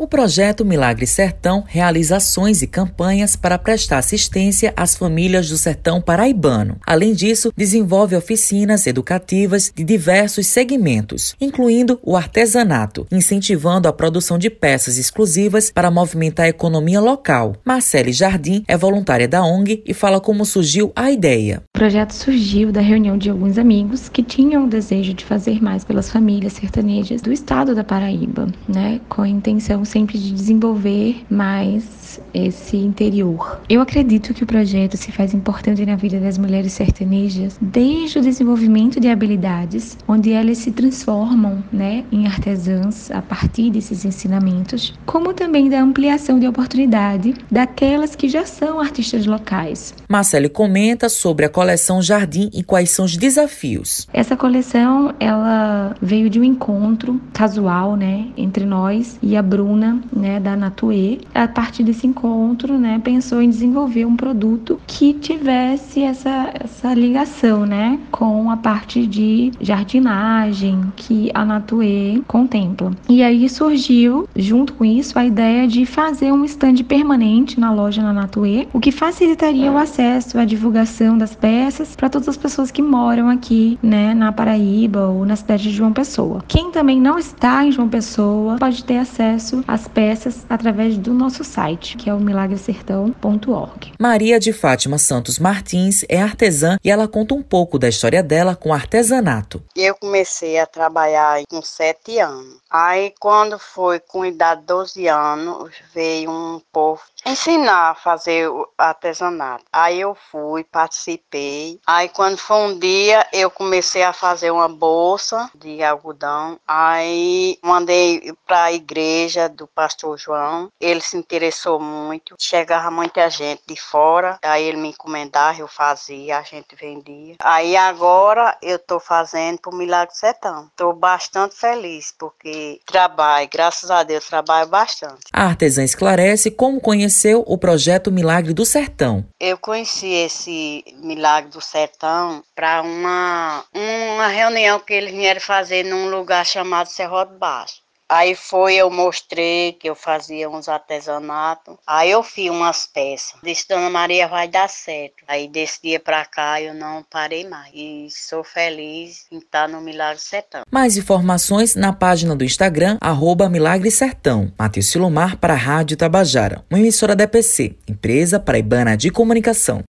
[0.00, 6.00] O projeto Milagre Sertão realiza ações e campanhas para prestar assistência às famílias do sertão
[6.00, 6.78] paraibano.
[6.86, 14.48] Além disso, desenvolve oficinas educativas de diversos segmentos, incluindo o artesanato, incentivando a produção de
[14.48, 17.54] peças exclusivas para movimentar a economia local.
[17.62, 21.62] Marcele Jardim é voluntária da ONG e fala como surgiu a ideia.
[21.80, 26.10] Projeto surgiu da reunião de alguns amigos que tinham o desejo de fazer mais pelas
[26.10, 32.76] famílias sertanejas do estado da Paraíba, né, com a intenção sempre de desenvolver mais esse
[32.76, 33.62] interior.
[33.66, 38.22] Eu acredito que o projeto se faz importante na vida das mulheres sertanejas desde o
[38.22, 45.32] desenvolvimento de habilidades, onde elas se transformam, né, em artesãs a partir desses ensinamentos, como
[45.32, 49.94] também da ampliação de oportunidade daquelas que já são artistas locais.
[50.06, 51.69] Marcele comenta sobre a coleção
[52.02, 54.08] Jardim e quais são os desafios.
[54.12, 60.40] Essa coleção, ela veio de um encontro casual, né, entre nós e a Bruna, né,
[60.40, 61.20] da Natue.
[61.34, 67.66] A partir desse encontro, né, pensou em desenvolver um produto que tivesse essa, essa ligação,
[67.66, 72.92] né, com a parte de jardinagem que a Natue contempla.
[73.08, 78.02] E aí surgiu, junto com isso, a ideia de fazer um stand permanente na loja
[78.02, 81.59] na Natue, o que facilitaria o acesso à divulgação das peças
[81.96, 85.92] para todas as pessoas que moram aqui, né, na Paraíba ou na cidade de João
[85.92, 86.42] Pessoa.
[86.48, 91.44] Quem também não está em João Pessoa pode ter acesso às peças através do nosso
[91.44, 93.92] site, que é o milagresertão.org.
[93.98, 98.56] Maria de Fátima Santos Martins é artesã e ela conta um pouco da história dela
[98.56, 99.62] com artesanato.
[99.76, 102.60] Eu comecei a trabalhar com sete anos.
[102.70, 108.68] Aí, quando foi com idade de 12 anos, veio um povo ensinar a fazer o
[108.78, 109.64] artesanato.
[109.72, 111.49] Aí eu fui, participei.
[111.86, 116.58] Aí, quando foi um dia, eu comecei a fazer uma bolsa de algodão.
[116.66, 120.68] Aí, mandei para a igreja do pastor João.
[120.80, 122.34] Ele se interessou muito.
[122.38, 124.38] Chegava muita gente de fora.
[124.42, 127.36] Aí, ele me encomendava, eu fazia, a gente vendia.
[127.40, 130.66] Aí, agora, eu estou fazendo para o Milagre Sertão.
[130.66, 135.26] Estou bastante feliz, porque trabalho, graças a Deus, trabalho bastante.
[135.32, 139.24] A artesã esclarece como conheceu o projeto Milagre do Sertão.
[139.38, 146.10] Eu conheci esse Milagre do Sertão para uma, uma reunião que eles vieram fazer num
[146.10, 147.80] lugar chamado Serrote Baixo.
[148.10, 151.76] Aí foi, eu mostrei que eu fazia uns artesanatos.
[151.86, 153.38] Aí eu fiz umas peças.
[153.40, 155.22] Disse, Dona Maria, vai dar certo.
[155.28, 157.70] Aí desse dia pra cá eu não parei mais.
[157.72, 160.62] E sou feliz em estar no Milagre Sertão.
[160.68, 164.52] Mais informações na página do Instagram, arroba Milagre Sertão.
[164.58, 169.78] Matheus Silomar para a Rádio Tabajara, uma emissora da EPC, Empresa Paraibana de Comunicação.